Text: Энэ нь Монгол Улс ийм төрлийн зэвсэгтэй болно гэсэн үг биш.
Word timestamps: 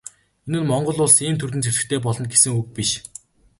Энэ 0.47 0.57
нь 0.61 0.67
Монгол 0.69 0.99
Улс 1.05 1.15
ийм 1.27 1.35
төрлийн 1.39 1.65
зэвсэгтэй 1.65 1.99
болно 2.03 2.25
гэсэн 2.31 2.51
үг 2.59 2.67
биш. 2.75 2.91